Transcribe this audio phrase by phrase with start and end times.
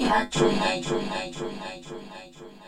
[0.00, 2.59] Hatchery, hatchery, hatchery, hatchery, hatchery.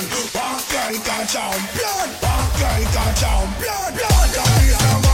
[0.00, 0.30] champion.
[0.32, 2.08] One girl got champion.
[2.22, 3.60] One girl got champion.
[3.60, 5.09] Blood, blood, blood.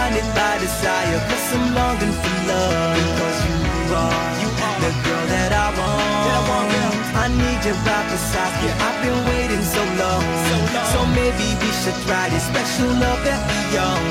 [0.00, 2.96] blinded by desire, cause I'm longing for love.
[2.96, 3.56] Because you
[3.92, 6.24] are, you are the girl that I want.
[6.24, 7.22] That I, want yeah.
[7.24, 8.68] I need you right beside me.
[8.72, 8.86] Yeah.
[8.86, 10.24] I've been waiting so long.
[10.48, 10.88] so long.
[10.94, 14.04] So maybe we should try this special love that we own.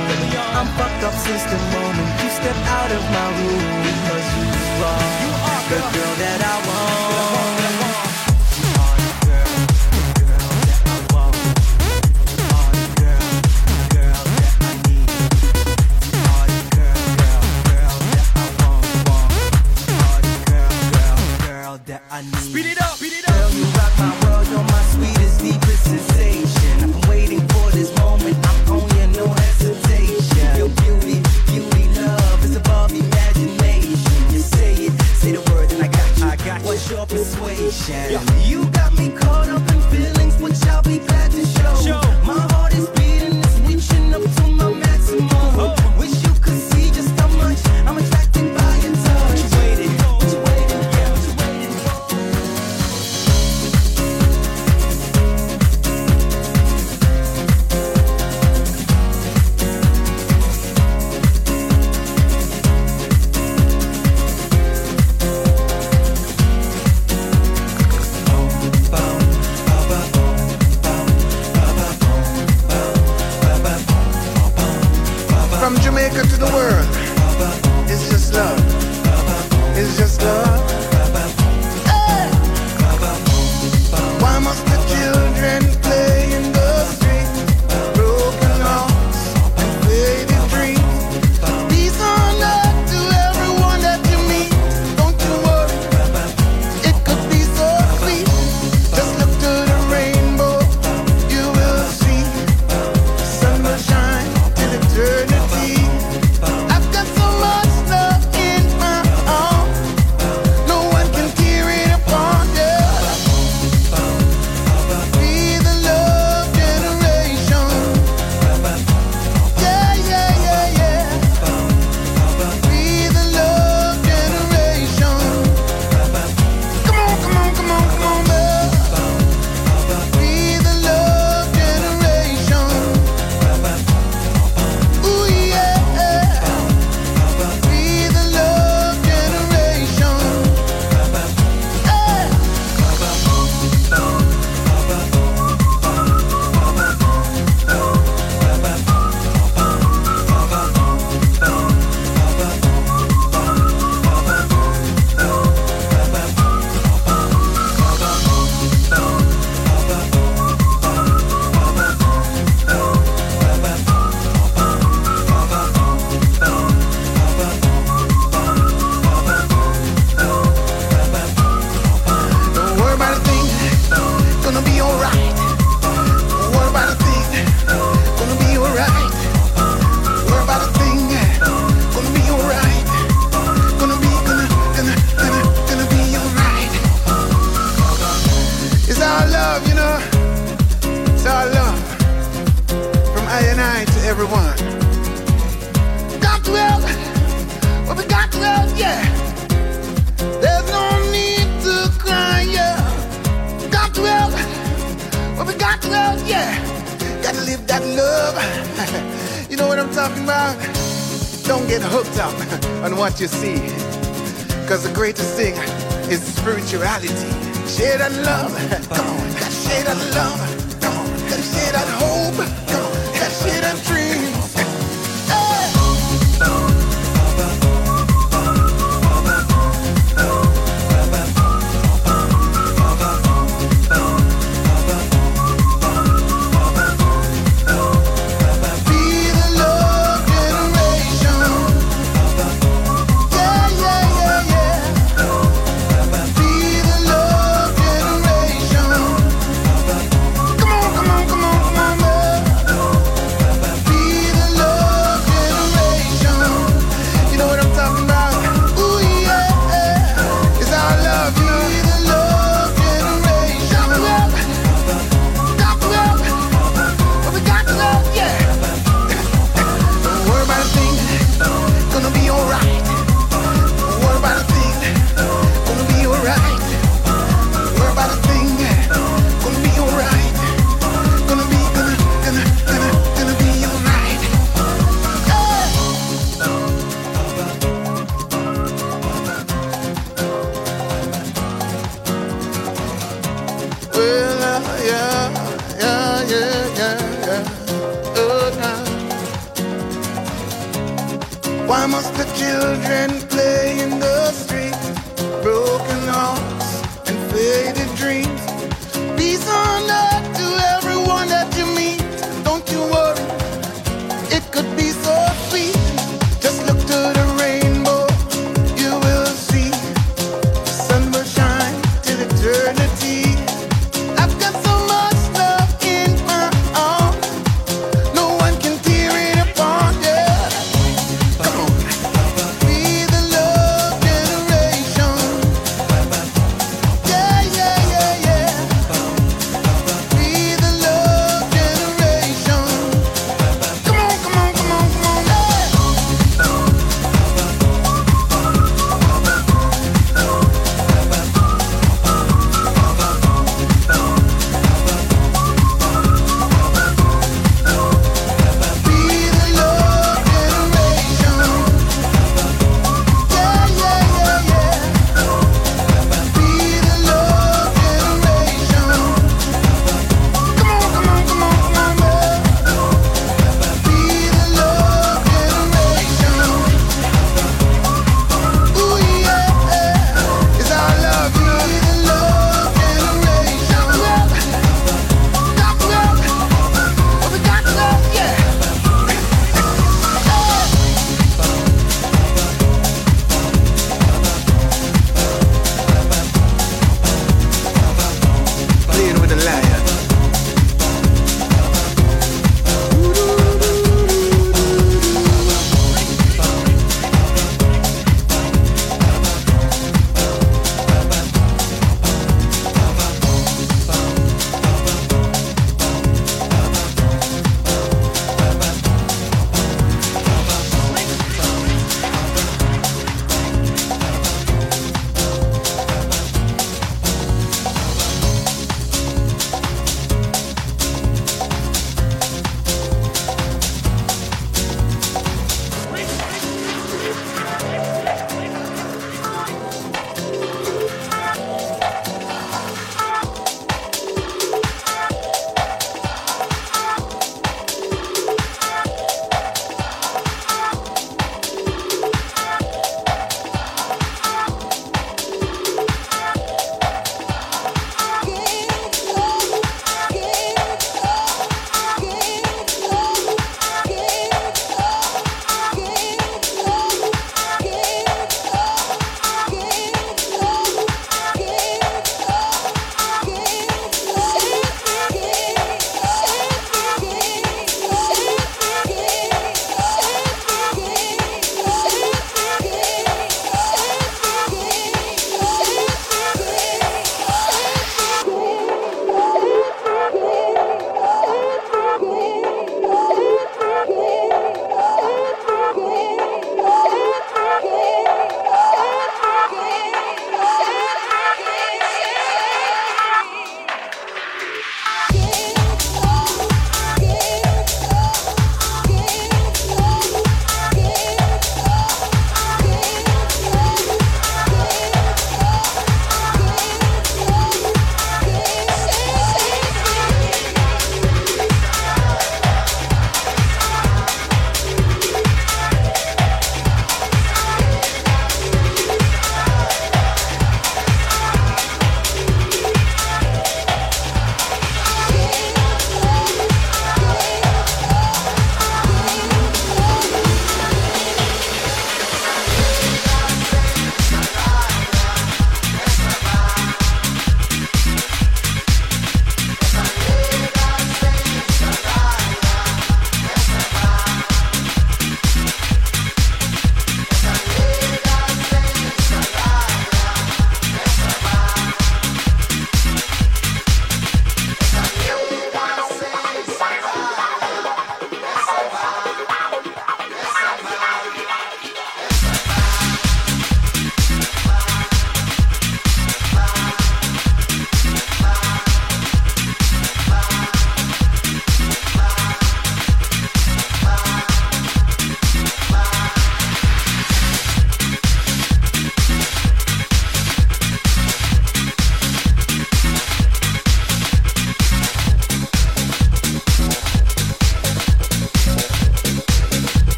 [0.57, 3.65] I'm fucked up since the moment you stepped out of my room.
[3.81, 4.45] Because you
[4.93, 7.58] are, you are the girl that I want.